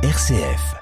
[0.00, 0.76] RCF.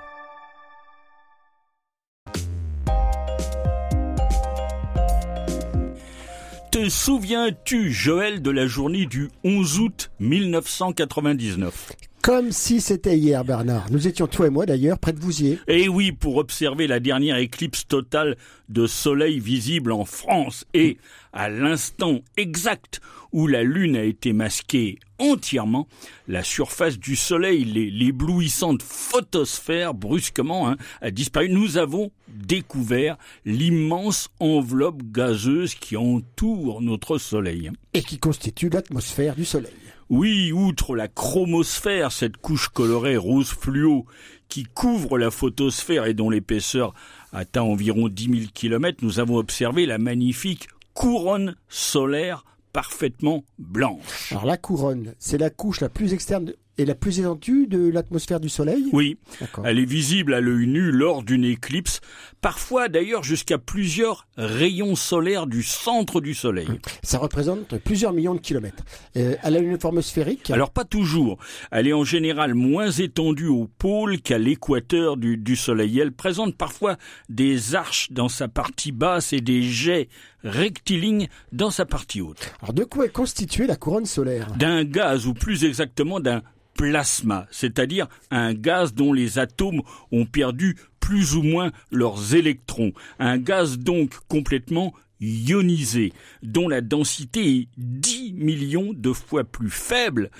[6.70, 11.92] Te souviens-tu, Joël, de la journée du 11 août 1999
[12.26, 13.86] Comme si c'était hier, Bernard.
[13.92, 15.60] Nous étions, toi et moi d'ailleurs, près de Vouziers.
[15.68, 18.36] Eh oui, pour observer la dernière éclipse totale
[18.68, 20.64] de soleil visible en France.
[20.74, 20.98] Et
[21.32, 23.00] à l'instant exact
[23.30, 25.86] où la Lune a été masquée entièrement,
[26.26, 31.48] la surface du Soleil, l'éblouissante photosphère, brusquement, hein, a disparu.
[31.48, 37.70] Nous avons découvert l'immense enveloppe gazeuse qui entoure notre Soleil.
[37.94, 39.85] Et qui constitue l'atmosphère du Soleil.
[40.08, 44.06] Oui, outre la chromosphère, cette couche colorée rose fluo
[44.48, 46.94] qui couvre la photosphère et dont l'épaisseur
[47.32, 54.30] atteint environ 10 000 km, nous avons observé la magnifique couronne solaire parfaitement blanche.
[54.30, 58.40] Alors la couronne, c'est la couche la plus externe et la plus étendue de l'atmosphère
[58.40, 58.84] du Soleil?
[58.92, 59.18] Oui,
[59.64, 62.00] elle est visible à l'œil nu lors d'une éclipse,
[62.40, 66.68] parfois d'ailleurs jusqu'à plusieurs rayons solaires du centre du Soleil.
[67.02, 68.84] Ça représente plusieurs millions de kilomètres.
[69.16, 70.50] Euh, elle a une forme sphérique?
[70.50, 71.38] Alors pas toujours.
[71.70, 75.98] Elle est en général moins étendue au pôle qu'à l'équateur du, du Soleil.
[75.98, 76.96] Elle présente parfois
[77.28, 80.08] des arches dans sa partie basse et des jets
[80.44, 82.52] rectilignes dans sa partie haute.
[82.62, 84.52] Alors de quoi est constituée la couronne solaire?
[84.56, 86.42] D'un gaz, ou plus exactement d'un
[86.76, 89.82] plasma, c'est-à-dire un gaz dont les atomes
[90.12, 92.92] ont perdu plus ou moins leurs électrons.
[93.18, 100.30] Un gaz donc complètement ionisé, dont la densité est 10 millions de fois plus faible,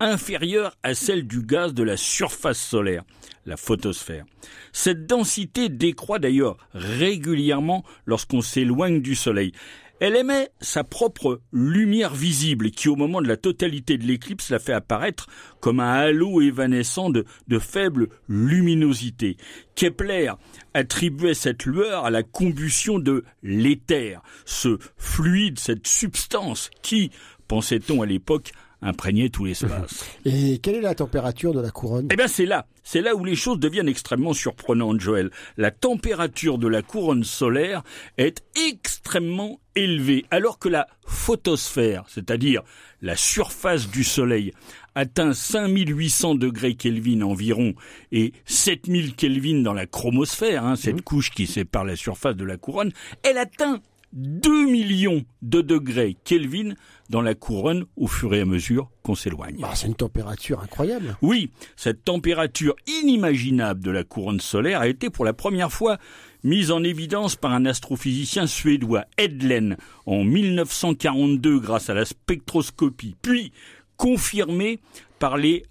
[0.00, 3.04] inférieure à celle du gaz de la surface solaire,
[3.46, 4.24] la photosphère.
[4.72, 9.52] Cette densité décroît d'ailleurs régulièrement lorsqu'on s'éloigne du Soleil.
[10.00, 14.60] Elle émet sa propre lumière visible qui, au moment de la totalité de l'éclipse, la
[14.60, 15.26] fait apparaître
[15.60, 19.36] comme un halo évanescent de, de faible luminosité.
[19.74, 20.32] Kepler
[20.72, 27.10] attribuait cette lueur à la combustion de l'éther, ce fluide, cette substance qui,
[27.48, 28.52] pensait-on à l'époque,
[28.82, 30.04] imprégnait tout l'espace.
[30.24, 32.08] Et quelle est la température de la couronne?
[32.10, 35.30] Eh bien, c'est là, c'est là où les choses deviennent extrêmement surprenantes, Joël.
[35.56, 37.82] La température de la couronne solaire
[38.16, 42.62] est extrêmement élevée, alors que la photosphère, c'est-à-dire
[43.00, 44.52] la surface du Soleil,
[44.94, 47.74] atteint 5800 degrés Kelvin environ
[48.10, 51.02] et 7000 Kelvin dans la chromosphère, hein, cette mmh.
[51.02, 53.80] couche qui sépare la surface de la couronne, elle atteint
[54.12, 56.74] 2 millions de degrés Kelvin
[57.10, 59.58] dans la couronne au fur et à mesure qu'on s'éloigne.
[59.60, 61.16] Bah, c'est une température incroyable.
[61.22, 65.98] Oui, cette température inimaginable de la couronne solaire a été pour la première fois
[66.44, 69.76] mise en évidence par un astrophysicien suédois, Edlen,
[70.06, 73.52] en 1942 grâce à la spectroscopie, puis
[73.96, 74.78] confirmée
[75.18, 75.64] par, les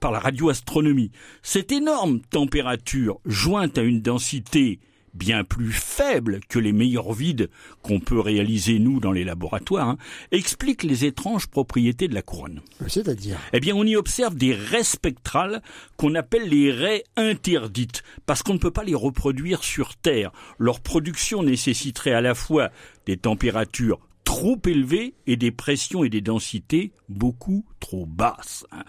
[0.00, 1.10] par la radioastronomie.
[1.42, 4.80] Cette énorme température, jointe à une densité
[5.14, 7.48] bien plus faible que les meilleurs vides
[7.82, 9.98] qu'on peut réaliser nous dans les laboratoires, hein,
[10.32, 12.60] explique les étranges propriétés de la couronne.
[12.86, 13.38] C'est-à-dire?
[13.52, 15.62] Eh bien, on y observe des raies spectrales
[15.96, 20.32] qu'on appelle les raies interdites, parce qu'on ne peut pas les reproduire sur Terre.
[20.58, 22.70] Leur production nécessiterait à la fois
[23.06, 28.64] des températures trop élevées et des pressions et des densités beaucoup trop basses.
[28.72, 28.82] Hein.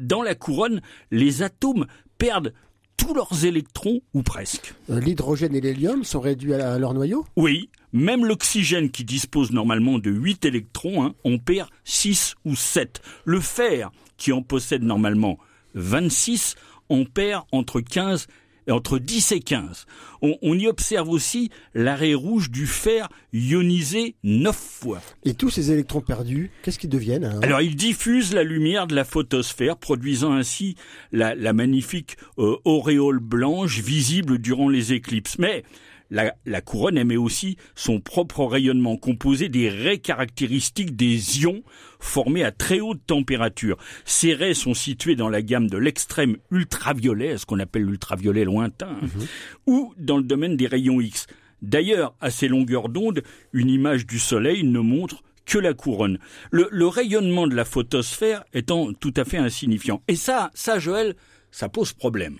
[0.00, 0.80] Dans la couronne,
[1.10, 1.86] les atomes
[2.16, 2.54] perdent
[2.98, 4.74] tous leurs électrons, ou presque.
[4.90, 7.24] Euh, l'hydrogène et l'hélium sont réduits à leur noyau?
[7.36, 13.00] Oui, même l'oxygène qui dispose normalement de 8 électrons, hein, on perd 6 ou 7.
[13.24, 15.38] Le fer, qui en possède normalement
[15.74, 16.56] 26,
[16.90, 18.26] on perd entre 15
[18.70, 19.86] entre 10 et 15.
[20.20, 25.00] On, y observe aussi l'arrêt rouge du fer ionisé 9 fois.
[25.24, 27.38] Et tous ces électrons perdus, qu'est-ce qu'ils deviennent hein?
[27.42, 30.74] Alors ils diffusent la lumière de la photosphère, produisant ainsi
[31.12, 35.38] la, magnifique euh, auréole blanche visible durant les éclipses.
[35.38, 35.62] Mais
[36.10, 41.62] la, couronne émet aussi son propre rayonnement composé des raies caractéristiques des ions
[42.00, 43.76] formés à très haute température.
[44.04, 48.96] Ces raies sont situées dans la gamme de l'extrême ultraviolet, ce qu'on appelle l'ultraviolet lointain,
[49.02, 49.26] mhm.
[49.66, 51.26] ou dans le domaine des rayons X.
[51.60, 53.22] D'ailleurs, à ces longueurs d'onde,
[53.52, 56.18] une image du Soleil ne montre que la couronne.
[56.50, 60.02] Le, le, rayonnement de la photosphère étant tout à fait insignifiant.
[60.06, 61.16] Et ça, ça, Joël,
[61.50, 62.38] ça pose problème.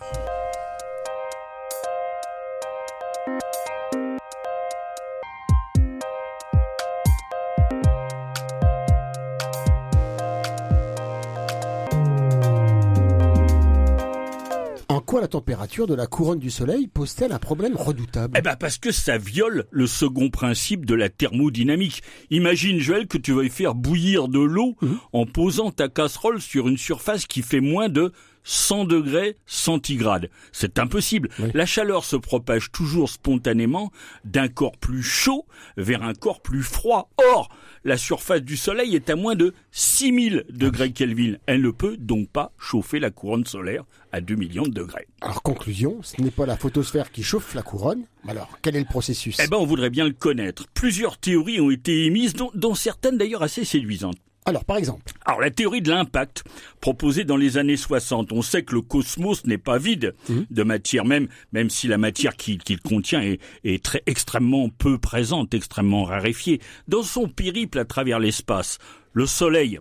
[15.09, 18.77] Pourquoi la température de la couronne du Soleil pose-t-elle un problème redoutable Eh ben parce
[18.77, 22.03] que ça viole le second principe de la thermodynamique.
[22.29, 24.89] Imagine Joël que tu veuilles faire bouillir de l'eau mmh.
[25.15, 28.13] en posant ta casserole sur une surface qui fait moins de
[28.49, 30.31] 100 degrés centigrades.
[30.53, 31.29] C'est impossible.
[31.39, 31.51] Oui.
[31.53, 33.93] La chaleur se propage toujours spontanément
[34.25, 35.45] d'un corps plus chaud
[35.77, 37.11] vers un corps plus froid.
[37.19, 37.51] Or,
[37.85, 41.35] la surface du Soleil est à moins de 6000 degrés Kelvin.
[41.45, 45.07] Elle ne peut donc pas chauffer la couronne solaire à 2 millions de degrés.
[45.21, 48.05] Alors conclusion, ce n'est pas la photosphère qui chauffe la couronne.
[48.27, 49.37] Alors quel est le processus?
[49.45, 50.65] Eh ben, on voudrait bien le connaître.
[50.73, 54.17] Plusieurs théories ont été émises, dont, dont certaines d'ailleurs assez séduisantes.
[54.49, 56.43] Alors par exemple, Alors la théorie de l'impact,
[56.81, 61.05] proposée dans les années 60, on sait que le cosmos n'est pas vide de matière,
[61.05, 66.61] même même si la matière qu'il contient est, est très extrêmement peu présente, extrêmement raréfiée.
[66.87, 68.79] Dans son périple à travers l'espace,
[69.13, 69.81] le Soleil,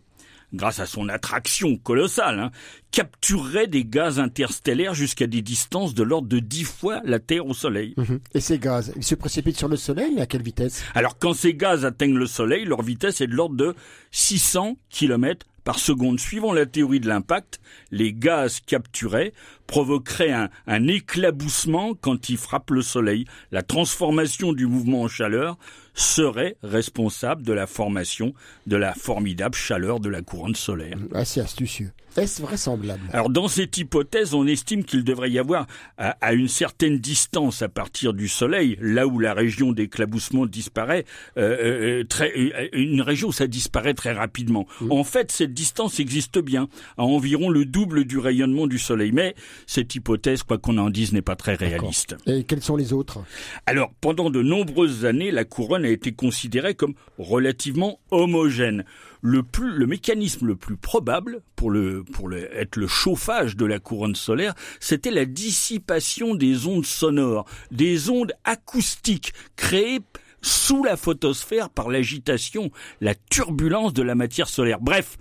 [0.54, 2.52] grâce à son attraction colossale, hein,
[2.92, 7.54] capturerait des gaz interstellaires jusqu'à des distances de l'ordre de 10 fois la Terre au
[7.54, 7.94] Soleil.
[7.98, 8.20] Mhm.
[8.34, 10.84] et ces gaz, ils se précipitent sur le Soleil, à quelle vitesse?
[10.96, 13.76] Alors quand ces gaz atteignent le Soleil, leur vitesse est de l'ordre de
[14.12, 16.18] 600 km par seconde.
[16.18, 17.60] Suivant la théorie de l'impact,
[17.92, 19.34] les gaz capturés
[19.68, 23.26] provoqueraient un, un éclaboussement quand ils frappent le Soleil.
[23.52, 25.58] La transformation du mouvement en chaleur
[25.98, 28.34] serait responsable de la formation
[28.68, 30.98] de la formidable chaleur de la couronne solaire.
[31.14, 31.92] Assez astucieux.
[32.16, 33.02] Est-ce vraisemblable?
[33.14, 35.68] Alors dans cette hypothèse, on estime qu'il devrait y avoir
[35.98, 41.06] à, à une certaine distance à partir du Soleil, là où la région d'éclaboussement disparaît,
[41.38, 44.66] euh, euh, très, euh, une région où ça disparaît très rapidement.
[44.90, 49.12] En fait, cette distance existe bien, à environ le double du rayonnement du Soleil.
[49.12, 49.36] Mais
[49.68, 52.16] cette hypothèse, quoi qu'on en dise, n'est pas très réaliste.
[52.26, 53.20] Et quels sont les autres?
[53.68, 58.86] Alors, pendant de nombreuses années, la couronne a été considérée comme relativement homogène.
[59.22, 63.80] Le, plus, le mécanisme le plus probable pour, le, pour être le chauffage de la
[63.80, 70.02] couronne solaire, c'était la dissipation des ondes sonores, des ondes acoustiques créées
[70.42, 74.80] sous la photosphère par l'agitation, la turbulence de la matière solaire.
[74.80, 75.18] Bref,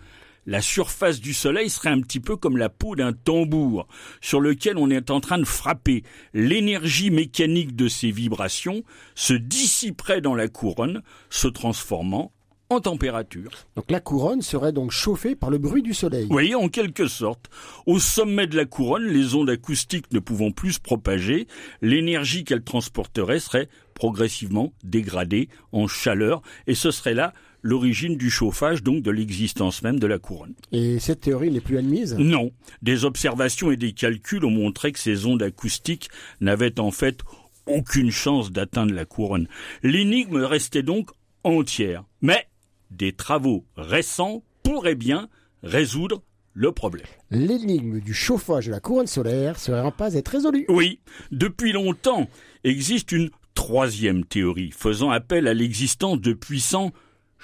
[0.46, 3.86] la surface du Soleil serait un petit peu comme la peau d'un tambour
[4.20, 6.04] sur lequel on est en train de frapper.
[6.32, 8.82] L'énergie mécanique de ces vibrations
[9.14, 12.32] se dissiperait dans la couronne, se transformant
[12.68, 13.50] en température.
[13.76, 16.24] Donc la couronne serait donc chauffée par le bruit du Soleil.
[16.24, 17.48] Vous voyez, en quelque sorte,
[17.86, 21.46] au sommet de la couronne, les ondes acoustiques ne pouvant plus se propager,
[21.80, 27.32] l'énergie qu'elles transporteraient serait progressivement dégradée en chaleur, et ce serait là
[27.66, 30.54] l'origine du chauffage, donc de l'existence même de la couronne.
[30.72, 32.14] Et cette théorie n'est plus admise?
[32.14, 32.52] Non,
[32.82, 36.08] des observations et des calculs ont montré que ces ondes acoustiques
[36.40, 37.20] n'avaient en fait
[37.66, 39.48] aucune chance d'atteindre la couronne.
[39.82, 41.10] L'énigme restait donc
[41.42, 42.04] entière.
[42.22, 42.46] Mais
[42.90, 45.28] des travaux récents pourraient bien
[45.64, 46.22] résoudre
[46.54, 47.06] le problème.
[47.30, 50.66] L'énigme du chauffage de la couronne solaire serait en passe d'être résolue.
[50.68, 51.00] Oui,
[51.32, 52.28] depuis longtemps
[52.62, 56.92] existe une troisième théorie faisant appel à l'existence de puissants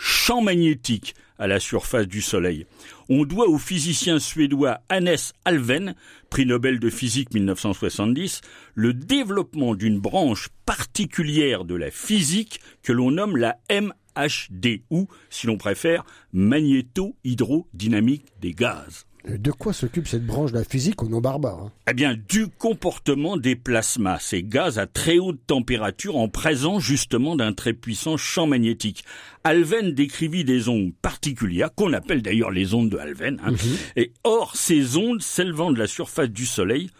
[0.02, 2.66] champs magnétiques à la surface du Soleil.
[3.08, 5.14] On doit au physicien suédois Hannes
[5.44, 5.94] Alven,
[6.28, 8.40] prix Nobel de physique 1970,
[8.74, 15.46] le développement d'une branche particulière de la physique que l'on nomme la MHD, ou, si
[15.46, 19.06] l'on préfère, magnéto-hydrodynamique des gaz.
[19.28, 21.72] Euh, De quoi s'occupe cette branche de la physique au nom barbare hein?
[21.90, 27.36] Eh bien, du comportement des plasmas, ces gaz à très haute température en présence justement
[27.36, 29.04] d'un très puissant champ magnétique.
[29.44, 33.52] Alven décrivit des ondes particulières, qu'on appelle d'ailleurs les ondes de Alven, hein.
[33.96, 36.90] et or, ces ondes s'élevant de la surface du Soleil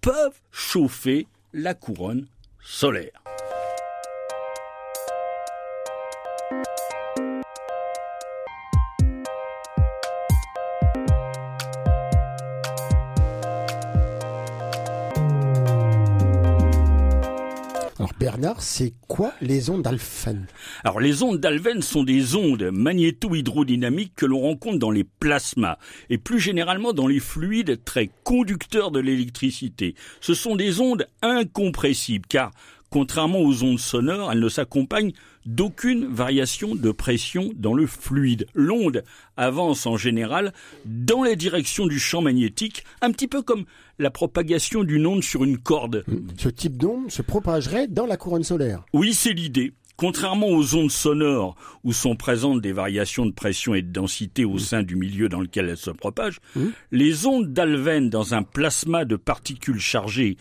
[0.00, 2.26] peuvent chauffer la couronne
[2.62, 3.22] solaire.
[18.58, 20.46] C'est quoi les ondes d'Alphen?
[20.82, 25.78] Alors les ondes d'Alven sont des ondes magnéto-hydrodynamiques que l'on rencontre dans les plasmas
[26.10, 29.94] et plus généralement dans les fluides très conducteurs de l'électricité.
[30.20, 32.50] Ce sont des ondes incompressibles car
[32.94, 35.14] contrairement aux ondes sonores, elles ne s'accompagnent
[35.46, 38.46] d'aucune variation de pression dans le fluide.
[38.54, 39.02] L'onde
[39.36, 40.52] avance en général
[40.84, 43.64] dans la direction du champ magnétique, un petit peu comme
[43.98, 46.04] la propagation d'une onde sur une corde.
[46.38, 48.84] Ce type d'onde se propagerait dans la couronne solaire.
[48.92, 49.72] Oui, c'est l'idée.
[49.96, 54.58] Contrairement aux ondes sonores, où sont présentes des variations de pression et de densité au
[54.58, 56.38] sein du milieu dans lequel elles se propagent,
[56.92, 60.36] les ondes d'Alven dans un plasma de particules chargées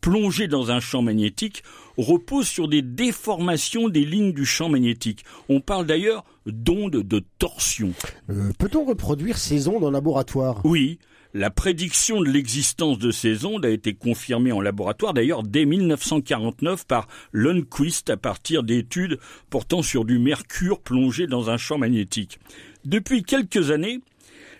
[0.00, 1.64] plongées dans un champ magnétique
[1.96, 5.24] reposent sur des déformations des lignes du champ magnétique.
[5.48, 7.92] On parle d'ailleurs d'ondes de torsion.
[8.30, 10.60] Euh, Peut-on reproduire ces ondes en laboratoire?
[10.64, 10.98] Oui,
[11.34, 16.86] la prédiction de l'existence de ces ondes a été confirmée en laboratoire d'ailleurs dès 1949
[16.86, 19.18] par Lundquist à partir d'études
[19.50, 22.38] portant sur du mercure plongé dans un champ magnétique.
[22.84, 24.00] Depuis quelques années,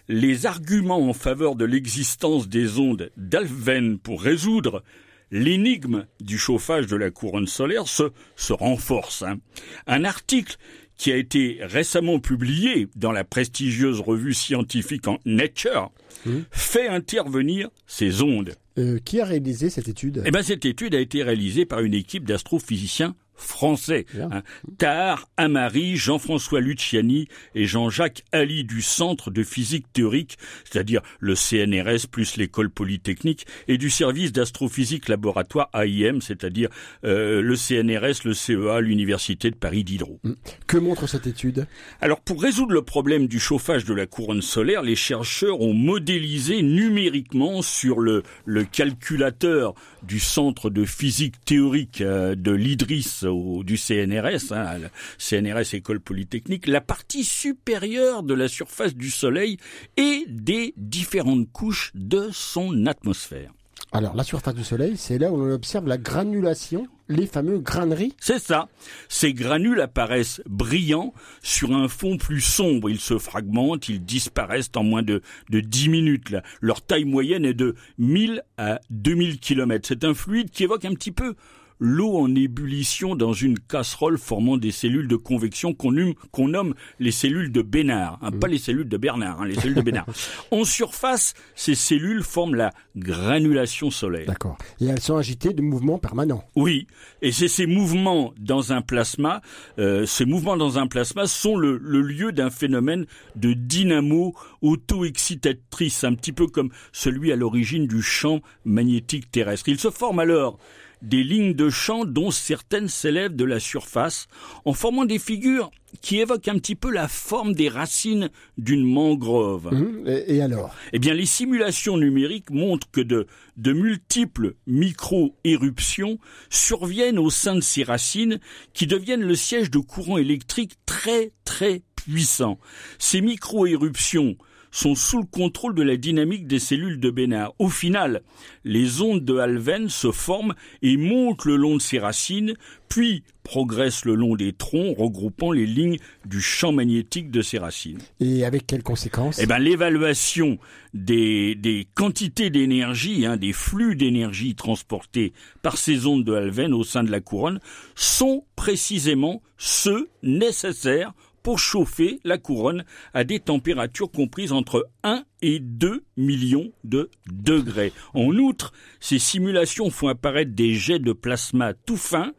[0.08, 4.82] les arguments en faveur de l'existence des ondes d'Alfven pour résoudre
[5.30, 8.04] l'énigme du chauffage de la couronne solaire se,
[8.36, 9.22] se renforce.
[9.22, 9.38] hein.
[9.86, 10.56] Un article
[10.96, 15.90] qui a été récemment publié dans la prestigieuse revue scientifique en Nature
[16.24, 16.40] Mmh.
[16.50, 18.54] fait intervenir ces ondes.
[18.78, 20.22] Euh, qui a réalisé cette étude?
[20.26, 24.06] Eh ben, cette étude a été réalisée par une équipe d'astrophysiciens français.
[24.18, 24.42] Hein.
[24.78, 32.08] Tahar Amari, Jean-François Luciani et Jean-Jacques Ali du Centre de physique théorique, c'est-à-dire le CNRS
[32.10, 36.68] plus l'école polytechnique, et du service d'astrophysique laboratoire AIM, c'est-à-dire
[37.04, 40.20] euh, le CNRS, le CEA, l'Université de Paris Diderot.
[40.66, 41.66] Que montre cette étude?
[42.00, 46.62] Alors pour résoudre le problème du chauffage de la couronne solaire, les chercheurs ont modélisé
[46.62, 53.76] numériquement sur le, le calculateur du centre de physique théorique euh, de l'IDRIS ou du
[53.76, 54.78] CNRS, hein,
[55.18, 59.58] CNRS École Polytechnique, la partie supérieure de la surface du Soleil
[59.96, 63.52] et des différentes couches de son atmosphère.
[63.92, 68.14] Alors, la surface du Soleil, c'est là où l'on observe la granulation, les fameux graineries.
[68.20, 68.68] C'est ça.
[69.08, 72.90] Ces granules apparaissent brillants sur un fond plus sombre.
[72.90, 76.30] Ils se fragmentent, ils disparaissent en moins de, de 10 minutes.
[76.30, 76.42] Là.
[76.60, 79.86] Leur taille moyenne est de 1000 à 2000 km.
[79.86, 81.34] C'est un fluide qui évoque un petit peu
[81.78, 87.10] l'eau en ébullition dans une casserole formant des cellules de convection qu'on nomme, nomme les
[87.10, 88.18] cellules de Bénard.
[88.22, 90.06] Hein, Pas les cellules de Bernard, hein, les cellules de Bénard.
[90.50, 94.26] en surface, ces cellules forment la granulation solaire.
[94.26, 94.58] D'accord.
[94.80, 96.44] Et elles sont agitées de mouvements permanents.
[96.54, 96.86] Oui,
[97.22, 99.42] et c'est ces mouvements dans un plasma,
[99.78, 106.04] euh, ces mouvements dans un plasma sont le, le lieu d'un phénomène de dynamo auto-excitatrice,
[106.04, 109.68] un petit peu comme celui à l'origine du champ magnétique terrestre.
[109.68, 110.58] Il se forme alors
[111.02, 114.26] des lignes de champ dont certaines s'élèvent de la surface
[114.64, 119.68] en formant des figures qui évoquent un petit peu la forme des racines d'une mangrove.
[119.68, 120.74] Hum, Et, et alors?
[120.92, 123.26] Eh bien, les simulations numériques montrent que de,
[123.56, 126.18] de multiples micro-éruptions
[126.50, 128.40] surviennent au sein de ces racines
[128.72, 132.58] qui deviennent le siège de courants électriques très très puissants.
[132.98, 134.36] Ces micro-éruptions
[134.70, 137.54] sont sous le contrôle de la dynamique des cellules de Bénard.
[137.58, 138.22] Au final,
[138.64, 142.54] les ondes de Alven se forment et montent le long de ces racines,
[142.88, 148.00] puis progressent le long des troncs, regroupant les lignes du champ magnétique de ces racines.
[148.18, 149.38] Et avec quelles conséquences?
[149.38, 150.58] Eh ben, l'évaluation
[150.94, 155.32] des, des quantités d'énergie, hein, des flux d'énergie transportés
[155.62, 157.60] par ces ondes de Alven au sein de la couronne
[157.94, 161.12] sont précisément ceux nécessaires
[161.46, 162.84] pour chauffer la couronne
[163.14, 167.92] à des températures comprises entre 1 et 2 millions de degrés.
[168.14, 172.32] En outre, ces simulations font apparaître des jets de plasma tout fins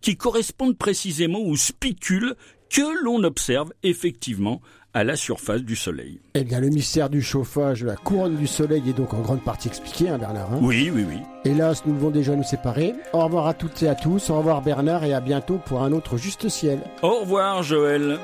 [0.00, 2.36] qui correspondent précisément aux spicules
[2.70, 4.62] que l'on observe effectivement
[4.94, 6.20] à la surface du Soleil.
[6.34, 9.42] Eh bien, le mystère du chauffage de la couronne du Soleil est donc en grande
[9.42, 10.52] partie expliqué, hein, Bernard.
[10.52, 11.18] hein Oui, oui, oui.
[11.44, 12.94] Hélas, nous devons déjà nous séparer.
[13.12, 14.30] Au revoir à toutes et à tous.
[14.30, 16.78] Au revoir Bernard et à bientôt pour un autre Juste Ciel.
[17.02, 18.18] Au revoir Joël.